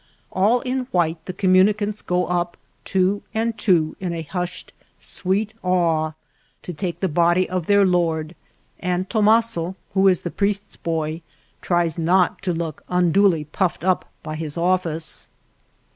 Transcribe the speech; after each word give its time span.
All 0.31 0.61
in 0.61 0.85
white 0.89 1.23
the 1.27 1.31
communicants 1.33 2.01
go 2.01 2.25
up 2.25 2.57
two 2.85 3.21
and 3.35 3.55
two 3.55 3.95
in 3.99 4.13
a 4.13 4.23
hushed, 4.23 4.73
sweet 4.97 5.53
awe 5.61 6.13
to 6.63 6.73
take 6.73 7.01
the 7.01 7.07
body 7.07 7.47
of 7.47 7.67
their 7.67 7.85
Lord, 7.85 8.33
and 8.79 9.07
Tomaso, 9.07 9.75
who 9.93 10.07
is 10.07 10.21
priest's 10.21 10.75
boy, 10.75 11.21
tries 11.61 11.99
not 11.99 12.41
to 12.41 12.51
look 12.51 12.83
unduly 12.89 13.43
puffed 13.43 13.83
up 13.83 14.11
by 14.23 14.33
his 14.37 14.57
office. 14.57 15.29